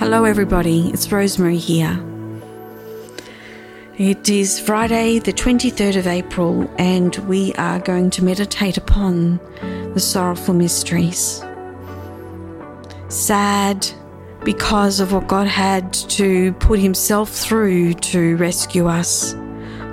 Hello, 0.00 0.24
everybody. 0.24 0.88
It's 0.94 1.12
Rosemary 1.12 1.58
here. 1.58 2.02
It 3.98 4.30
is 4.30 4.58
Friday, 4.58 5.18
the 5.18 5.30
23rd 5.30 5.96
of 5.98 6.06
April, 6.06 6.74
and 6.78 7.14
we 7.28 7.52
are 7.56 7.80
going 7.80 8.08
to 8.12 8.24
meditate 8.24 8.78
upon 8.78 9.38
the 9.92 10.00
sorrowful 10.00 10.54
mysteries. 10.54 11.44
Sad 13.10 13.86
because 14.42 15.00
of 15.00 15.12
what 15.12 15.28
God 15.28 15.46
had 15.46 15.92
to 15.92 16.54
put 16.54 16.78
Himself 16.78 17.28
through 17.28 17.92
to 17.92 18.38
rescue 18.38 18.86
us, 18.86 19.34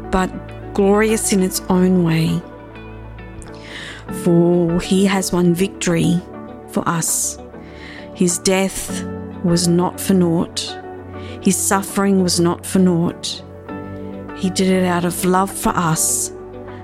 but 0.09 0.29
glorious 0.73 1.33
in 1.33 1.43
its 1.43 1.59
own 1.67 2.05
way. 2.05 2.41
For 4.23 4.79
He 4.79 5.03
has 5.03 5.33
won 5.33 5.53
victory 5.53 6.21
for 6.69 6.87
us. 6.87 7.37
His 8.15 8.39
death 8.39 9.05
was 9.43 9.67
not 9.67 9.99
for 9.99 10.13
naught. 10.13 10.59
His 11.41 11.55
suffering 11.55 12.21
was 12.21 12.39
not 12.39 12.65
for 12.65 12.79
naught. 12.79 13.43
He 14.37 14.49
did 14.49 14.67
it 14.69 14.85
out 14.85 15.05
of 15.05 15.25
love 15.25 15.51
for 15.51 15.69
us, 15.69 16.29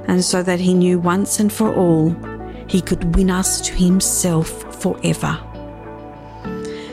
and 0.08 0.24
so 0.24 0.42
that 0.44 0.60
he 0.60 0.74
knew 0.74 1.00
once 1.00 1.40
and 1.40 1.52
for 1.52 1.74
all 1.76 2.16
he 2.68 2.82
could 2.82 3.16
win 3.16 3.30
us 3.30 3.62
to 3.62 3.74
himself 3.74 4.82
forever. 4.82 5.40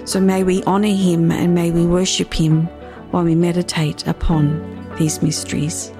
So 0.04 0.20
may 0.20 0.42
we 0.42 0.62
honour 0.64 0.88
him 0.88 1.30
and 1.30 1.54
may 1.54 1.70
we 1.70 1.86
worship 1.86 2.34
him 2.34 2.66
while 3.12 3.24
we 3.24 3.34
meditate 3.34 4.06
upon 4.06 4.94
these 4.98 5.22
mysteries. 5.22 5.92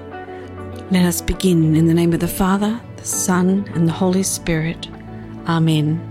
Let 0.91 1.05
us 1.05 1.21
begin 1.21 1.75
in 1.75 1.85
the 1.85 1.93
name 1.93 2.13
of 2.13 2.19
the 2.19 2.27
Father, 2.27 2.79
the 2.97 3.05
Son, 3.05 3.69
and 3.73 3.87
the 3.87 3.93
Holy 3.93 4.23
Spirit. 4.23 4.89
Amen. 5.47 6.10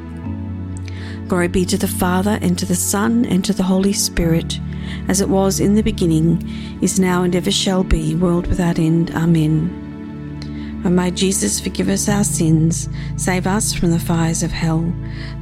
Glory 1.31 1.47
be 1.47 1.63
to 1.63 1.77
the 1.77 1.87
Father, 1.87 2.37
and 2.41 2.59
to 2.59 2.65
the 2.65 2.75
Son, 2.75 3.23
and 3.23 3.45
to 3.45 3.53
the 3.53 3.63
Holy 3.63 3.93
Spirit, 3.93 4.59
as 5.07 5.21
it 5.21 5.29
was 5.29 5.61
in 5.61 5.75
the 5.75 5.81
beginning, 5.81 6.43
is 6.81 6.99
now, 6.99 7.23
and 7.23 7.33
ever 7.33 7.49
shall 7.49 7.85
be, 7.85 8.15
world 8.15 8.47
without 8.47 8.77
end. 8.77 9.11
Amen. 9.11 10.81
O 10.83 10.89
my 10.89 11.09
Jesus, 11.09 11.57
forgive 11.57 11.87
us 11.87 12.09
our 12.09 12.25
sins, 12.25 12.89
save 13.15 13.47
us 13.47 13.73
from 13.73 13.91
the 13.91 13.99
fires 13.99 14.43
of 14.43 14.51
hell, 14.51 14.93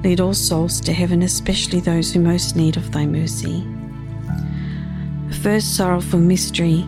lead 0.04 0.20
all 0.20 0.36
souls 0.36 0.80
to 0.82 0.94
heaven, 0.94 1.24
especially 1.24 1.80
those 1.80 2.14
who 2.14 2.20
most 2.20 2.56
need 2.56 2.78
of 2.78 2.92
thy 2.92 3.08
mercy. 3.08 3.66
The 5.30 5.40
first 5.42 5.76
sorrowful 5.76 6.20
mystery, 6.20 6.86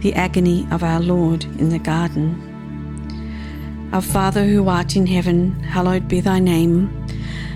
the 0.00 0.14
agony 0.14 0.66
of 0.70 0.82
our 0.82 1.00
Lord 1.00 1.44
in 1.44 1.68
the 1.68 1.78
garden. 1.78 2.48
Our 3.92 4.00
Father 4.00 4.46
who 4.46 4.68
art 4.68 4.96
in 4.96 5.06
heaven, 5.06 5.62
hallowed 5.64 6.08
be 6.08 6.20
thy 6.20 6.38
name. 6.38 7.01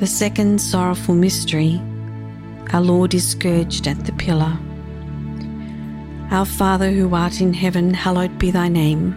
The 0.00 0.06
second 0.06 0.62
sorrowful 0.62 1.14
mystery, 1.14 1.78
our 2.72 2.80
Lord 2.80 3.12
is 3.12 3.28
scourged 3.28 3.86
at 3.86 4.06
the 4.06 4.12
pillar. 4.12 4.58
Our 6.30 6.46
Father 6.46 6.90
who 6.90 7.14
art 7.14 7.42
in 7.42 7.52
heaven, 7.52 7.92
hallowed 7.92 8.38
be 8.38 8.50
thy 8.50 8.68
name. 8.68 9.14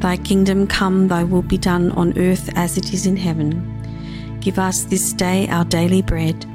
Thy 0.00 0.16
kingdom 0.16 0.66
come, 0.66 1.06
thy 1.06 1.22
will 1.22 1.42
be 1.42 1.56
done 1.56 1.92
on 1.92 2.18
earth 2.18 2.50
as 2.56 2.76
it 2.76 2.92
is 2.92 3.06
in 3.06 3.16
heaven. 3.16 4.40
Give 4.40 4.58
us 4.58 4.82
this 4.82 5.12
day 5.12 5.46
our 5.50 5.64
daily 5.64 6.02
bread, 6.02 6.46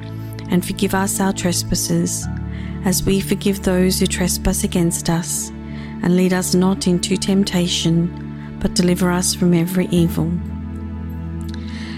and 0.49 0.65
forgive 0.65 0.93
us 0.93 1.21
our 1.21 1.31
trespasses, 1.31 2.27
as 2.83 3.03
we 3.03 3.21
forgive 3.21 3.63
those 3.63 3.97
who 3.97 4.07
trespass 4.07 4.65
against 4.65 5.09
us. 5.09 5.51
And 6.03 6.17
lead 6.17 6.33
us 6.33 6.53
not 6.53 6.85
into 6.85 7.15
temptation, 7.15 8.57
but 8.59 8.73
deliver 8.73 9.09
us 9.09 9.33
from 9.33 9.53
every 9.53 9.85
evil. 9.85 10.33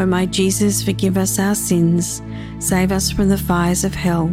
O 0.00 0.06
my 0.06 0.24
Jesus, 0.24 0.82
forgive 0.82 1.18
us 1.18 1.38
our 1.38 1.54
sins, 1.54 2.22
save 2.58 2.90
us 2.90 3.10
from 3.10 3.28
the 3.28 3.36
fires 3.36 3.84
of 3.84 3.94
hell, 3.94 4.30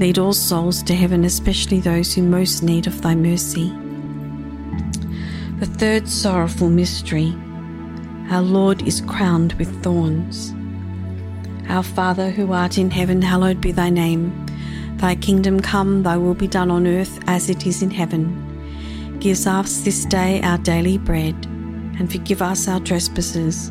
lead 0.00 0.18
all 0.18 0.32
souls 0.32 0.82
to 0.82 0.96
heaven, 0.96 1.24
especially 1.24 1.78
those 1.78 2.12
who 2.12 2.24
most 2.24 2.64
need 2.64 2.88
of 2.88 3.00
thy 3.00 3.14
mercy. 3.14 3.72
The 5.60 5.66
third 5.66 6.08
sorrowful 6.08 6.70
mystery 6.70 7.32
our 8.30 8.42
Lord 8.42 8.82
is 8.82 9.00
crowned 9.02 9.52
with 9.52 9.80
thorns. 9.80 10.52
Our 11.68 11.84
Father 11.84 12.30
who 12.30 12.52
art 12.52 12.76
in 12.76 12.90
heaven, 12.90 13.22
hallowed 13.22 13.60
be 13.60 13.70
thy 13.70 13.90
name. 13.90 14.44
Thy 14.96 15.14
kingdom 15.14 15.60
come, 15.60 16.02
thy 16.02 16.16
will 16.16 16.34
be 16.34 16.48
done 16.48 16.72
on 16.72 16.88
earth 16.88 17.20
as 17.28 17.48
it 17.48 17.64
is 17.64 17.80
in 17.80 17.92
heaven. 17.92 19.16
Give 19.20 19.46
us 19.46 19.82
this 19.82 20.04
day 20.04 20.42
our 20.42 20.58
daily 20.58 20.98
bread, 20.98 21.36
and 21.96 22.10
forgive 22.10 22.42
us 22.42 22.66
our 22.66 22.80
trespasses, 22.80 23.70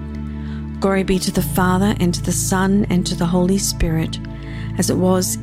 Glory 0.81 1.03
be 1.03 1.19
to 1.19 1.31
the 1.31 1.43
Father, 1.43 1.95
and 1.99 2.11
to 2.11 2.23
the 2.23 2.31
Son, 2.31 2.87
and 2.89 3.05
to 3.05 3.13
the 3.13 3.27
Holy 3.27 3.59
Spirit, 3.59 4.19
as 4.79 4.89
it 4.89 4.97
was, 4.97 5.37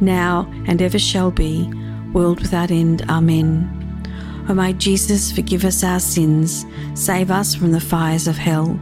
now, 0.00 0.52
and 0.66 0.82
ever 0.82 0.98
shall 0.98 1.30
be, 1.30 1.72
world 2.12 2.40
without 2.40 2.72
end. 2.72 3.02
Amen. 3.08 3.72
O 4.48 4.54
my 4.54 4.72
Jesus, 4.72 5.30
forgive 5.30 5.64
us 5.64 5.84
our 5.84 6.00
sins, 6.00 6.66
save 6.94 7.30
us 7.30 7.54
from 7.54 7.70
the 7.70 7.80
fires 7.80 8.26
of 8.26 8.36
hell, 8.36 8.76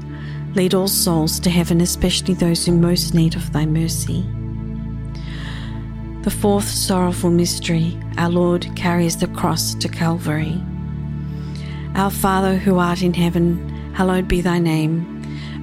lead 0.54 0.72
all 0.72 0.88
souls 0.88 1.38
to 1.40 1.50
heaven, 1.50 1.82
especially 1.82 2.32
those 2.32 2.64
who 2.64 2.72
most 2.72 3.12
need 3.12 3.36
of 3.36 3.52
thy 3.52 3.66
mercy. 3.66 4.24
The 6.22 6.30
fourth 6.30 6.68
sorrowful 6.68 7.28
mystery, 7.28 8.00
our 8.16 8.30
Lord 8.30 8.74
carries 8.76 9.18
the 9.18 9.28
cross 9.28 9.74
to 9.74 9.90
Calvary. 9.90 10.58
Our 11.94 12.10
Father 12.10 12.56
who 12.56 12.78
art 12.78 13.02
in 13.02 13.12
heaven, 13.12 13.92
hallowed 13.92 14.26
be 14.26 14.40
thy 14.40 14.58
name. 14.58 15.15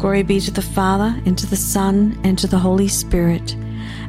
Glory 0.00 0.22
be 0.22 0.40
to 0.40 0.50
the 0.50 0.62
Father, 0.62 1.14
and 1.26 1.36
to 1.36 1.46
the 1.46 1.56
Son, 1.56 2.18
and 2.24 2.38
to 2.38 2.46
the 2.46 2.58
Holy 2.58 2.88
Spirit, 2.88 3.54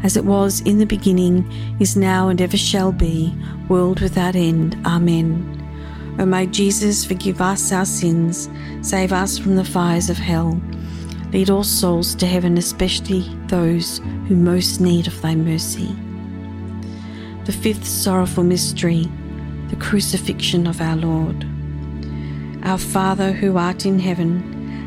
as 0.03 0.15
it 0.15 0.23
was 0.23 0.61
in 0.61 0.77
the 0.77 0.85
beginning, 0.85 1.45
is 1.81 1.97
now, 1.97 2.29
and 2.29 2.39
ever 2.39 2.55
shall 2.55 2.93
be, 2.93 3.35
world 3.67 3.99
without 3.99 4.33
end. 4.33 4.77
Amen. 4.85 6.15
O 6.17 6.25
my 6.25 6.45
Jesus, 6.45 7.03
forgive 7.03 7.41
us 7.41 7.73
our 7.73 7.83
sins, 7.83 8.49
save 8.81 9.11
us 9.11 9.37
from 9.37 9.57
the 9.57 9.65
fires 9.65 10.09
of 10.09 10.17
hell. 10.17 10.61
Lead 11.33 11.49
all 11.49 11.65
souls 11.65 12.15
to 12.15 12.25
heaven, 12.25 12.57
especially 12.57 13.29
those 13.47 13.97
who 14.29 14.37
most 14.37 14.79
need 14.79 15.07
of 15.07 15.21
thy 15.21 15.35
mercy. 15.35 15.93
The 17.43 17.51
fifth 17.51 17.85
sorrowful 17.85 18.45
mystery 18.45 19.09
the 19.67 19.75
crucifixion 19.75 20.67
of 20.67 20.79
our 20.79 20.95
Lord. 20.95 21.45
Our 22.63 22.77
Father 22.77 23.31
who 23.33 23.57
art 23.57 23.85
in 23.85 23.99
heaven, 23.99 24.50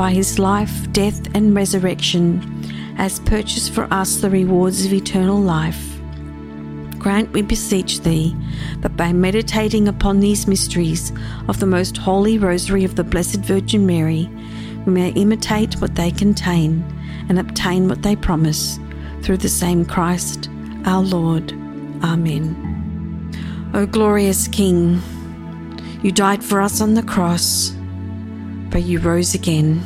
by 0.00 0.12
his 0.12 0.38
life, 0.38 0.90
death, 0.92 1.28
and 1.34 1.54
resurrection, 1.54 2.40
has 2.96 3.20
purchased 3.20 3.70
for 3.74 3.86
us 3.92 4.16
the 4.16 4.30
rewards 4.30 4.86
of 4.86 4.94
eternal 4.94 5.38
life. 5.38 6.00
Grant, 6.98 7.30
we 7.34 7.42
beseech 7.42 8.00
thee, 8.00 8.34
that 8.78 8.96
by 8.96 9.12
meditating 9.12 9.86
upon 9.88 10.18
these 10.18 10.46
mysteries 10.46 11.12
of 11.48 11.60
the 11.60 11.66
most 11.66 11.98
holy 11.98 12.38
rosary 12.38 12.82
of 12.82 12.96
the 12.96 13.04
Blessed 13.04 13.40
Virgin 13.40 13.84
Mary, 13.84 14.26
we 14.86 14.92
may 14.94 15.10
imitate 15.10 15.78
what 15.82 15.94
they 15.96 16.10
contain 16.10 16.82
and 17.28 17.38
obtain 17.38 17.86
what 17.86 18.02
they 18.02 18.16
promise, 18.16 18.78
through 19.20 19.36
the 19.36 19.50
same 19.50 19.84
Christ 19.84 20.48
our 20.86 21.02
Lord. 21.02 21.52
Amen. 22.02 22.56
O 23.74 23.84
glorious 23.84 24.48
King, 24.48 25.02
you 26.02 26.10
died 26.10 26.42
for 26.42 26.62
us 26.62 26.80
on 26.80 26.94
the 26.94 27.02
cross, 27.02 27.76
but 28.70 28.82
you 28.82 28.98
rose 29.00 29.34
again. 29.34 29.82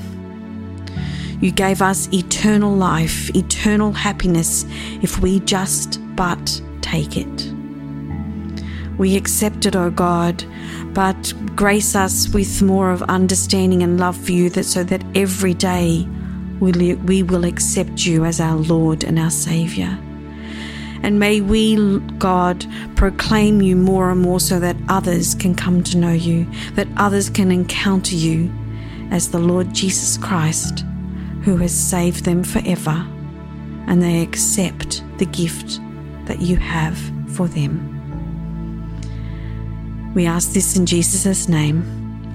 You 1.41 1.51
gave 1.51 1.83
us 1.83 2.09
eternal 2.13 2.75
life, 2.75 3.35
eternal 3.35 3.93
happiness, 3.93 4.65
if 5.03 5.21
we 5.21 5.41
just 5.41 6.01
but 6.17 6.61
take 6.81 7.17
it. 7.17 7.53
We 8.97 9.17
accept 9.17 9.67
it, 9.67 9.75
O 9.75 9.91
God, 9.91 10.45
but 10.95 11.35
grace 11.57 11.97
us 11.97 12.29
with 12.29 12.63
more 12.63 12.93
of 12.93 13.03
understanding 13.03 13.83
and 13.83 13.99
love 13.99 14.17
for 14.17 14.33
you, 14.33 14.49
that 14.51 14.65
so 14.65 14.85
that 14.85 15.05
every 15.15 15.55
day 15.55 16.07
we, 16.61 16.95
we 16.95 17.23
will 17.23 17.45
accept 17.45 18.07
you 18.07 18.25
as 18.25 18.41
our 18.41 18.57
Lord 18.57 19.03
and 19.03 19.19
our 19.19 19.31
Saviour. 19.31 19.99
And 21.03 21.19
may 21.19 21.43
we, 21.43 21.99
God, 22.19 22.65
proclaim 22.97 23.61
you 23.61 23.77
more 23.77 24.11
and 24.11 24.23
more 24.23 24.41
so 24.41 24.59
that 24.61 24.77
others 24.89 25.35
can 25.35 25.55
come 25.55 25.83
to 25.83 25.99
know 25.99 26.13
you, 26.13 26.47
that 26.77 26.89
others 26.97 27.29
can 27.29 27.53
encounter 27.53 28.15
you 28.15 28.51
as 29.11 29.31
the 29.31 29.39
Lord 29.39 29.75
Jesus 29.75 30.17
Christ, 30.17 30.85
who 31.43 31.57
has 31.59 31.73
saved 31.73 32.25
them 32.25 32.43
forever, 32.43 33.07
and 33.87 34.03
they 34.03 34.23
accept 34.23 35.03
the 35.19 35.27
gift 35.27 35.81
that 36.27 36.41
you 36.41 36.57
have 36.57 36.99
for 37.29 37.47
them. 37.49 37.91
We 40.15 40.27
ask 40.27 40.53
this 40.53 40.77
in 40.77 40.87
Jesus' 40.87 41.49
name. 41.49 41.83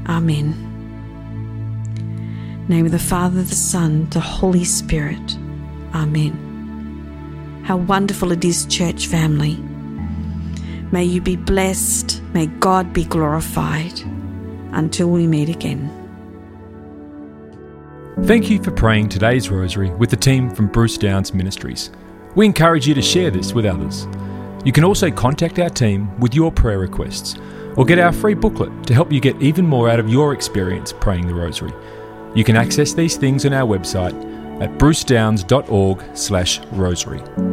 Amen. 0.07 0.65
name 2.67 2.85
of 2.85 2.91
the 2.91 2.99
Father, 2.99 3.41
the 3.41 3.55
Son, 3.55 4.07
the 4.09 4.19
Holy 4.19 4.63
Spirit. 4.63 5.37
Amen. 5.93 7.61
How 7.63 7.77
wonderful 7.77 8.31
it 8.31 8.43
is, 8.43 8.65
church 8.65 9.07
family. 9.07 9.55
May 10.91 11.03
you 11.03 11.21
be 11.21 11.35
blessed. 11.35 12.21
May 12.33 12.47
God 12.47 12.93
be 12.93 13.05
glorified. 13.05 14.01
Until 14.71 15.09
we 15.09 15.27
meet 15.27 15.49
again. 15.49 15.98
Thank 18.25 18.49
you 18.49 18.61
for 18.61 18.71
praying 18.71 19.07
today's 19.09 19.49
rosary 19.49 19.89
with 19.91 20.09
the 20.11 20.15
team 20.15 20.51
from 20.51 20.67
Bruce 20.67 20.99
Downes 20.99 21.33
Ministries. 21.33 21.89
We 22.35 22.45
encourage 22.45 22.87
you 22.87 22.93
to 22.93 23.01
share 23.01 23.31
this 23.31 23.53
with 23.53 23.65
others. 23.65 24.07
You 24.63 24.71
can 24.71 24.83
also 24.83 25.09
contact 25.09 25.57
our 25.57 25.69
team 25.69 26.15
with 26.19 26.35
your 26.35 26.51
prayer 26.51 26.77
requests 26.77 27.37
or 27.75 27.85
get 27.85 27.97
our 27.97 28.11
free 28.11 28.35
booklet 28.35 28.85
to 28.85 28.93
help 28.93 29.11
you 29.11 29.19
get 29.19 29.41
even 29.41 29.65
more 29.65 29.89
out 29.89 29.99
of 29.99 30.09
your 30.09 30.33
experience 30.33 30.93
praying 30.93 31.25
the 31.25 31.33
rosary. 31.33 31.73
You 32.35 32.43
can 32.43 32.55
access 32.55 32.93
these 32.93 33.15
things 33.15 33.47
on 33.47 33.53
our 33.53 33.67
website 33.67 34.13
at 34.61 34.77
brucedownes.org/rosary. 34.77 37.48